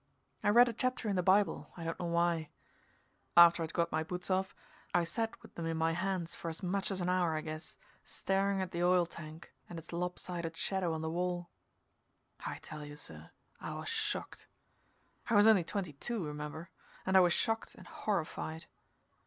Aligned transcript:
I 0.43 0.49
read 0.49 0.67
a 0.67 0.73
chapter 0.73 1.09
in 1.09 1.15
the 1.15 1.21
Bible, 1.21 1.71
I 1.77 1.83
don't 1.83 1.99
know 1.99 2.07
why. 2.07 2.49
After 3.37 3.61
I'd 3.61 3.71
got 3.71 3.91
my 3.91 4.01
boots 4.01 4.31
off 4.31 4.55
I 4.95 5.03
sat 5.03 5.39
with 5.43 5.53
them 5.53 5.67
in 5.67 5.77
my 5.77 5.91
hands 5.91 6.33
for 6.33 6.49
as 6.49 6.63
much 6.63 6.89
as 6.89 7.01
an 7.01 7.07
hour, 7.09 7.35
I 7.35 7.41
guess, 7.41 7.77
staring 8.03 8.61
at 8.63 8.71
the 8.71 8.81
oil 8.81 9.05
tank 9.05 9.53
and 9.69 9.77
its 9.77 9.93
lopsided 9.93 10.57
shadow 10.57 10.93
on 10.95 11.01
the 11.03 11.11
wall. 11.11 11.51
I 12.47 12.57
tell 12.63 12.83
you, 12.83 12.95
sir, 12.95 13.29
I 13.59 13.75
was 13.75 13.89
shocked. 13.89 14.47
I 15.29 15.35
was 15.35 15.45
only 15.45 15.63
twenty 15.63 15.93
two 15.93 16.23
remember, 16.25 16.71
and 17.05 17.15
I 17.15 17.19
was 17.19 17.33
shocked 17.33 17.75
and 17.75 17.85
horrified. 17.85 18.65